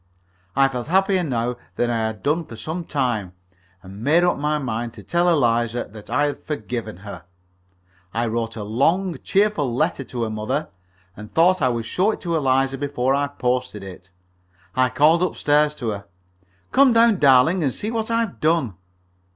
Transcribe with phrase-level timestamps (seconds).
[0.55, 3.33] I felt happier now than I had done for some time,
[3.83, 7.25] and made up my mind to tell Eliza that I had forgiven her.
[8.11, 10.69] I wrote a long, cheerful letter to her mother,
[11.15, 14.09] and thought I would show it to Eliza before I posted it.
[14.75, 16.05] I called up stairs to her,
[16.71, 18.73] "Come down, darling, and see what I've done."